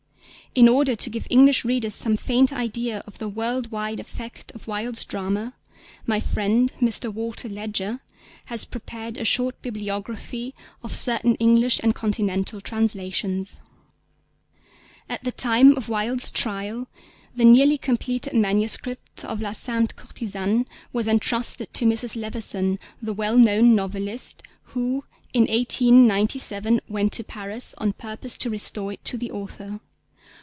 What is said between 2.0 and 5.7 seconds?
faint idea of the world wide effect of Wilde's drama,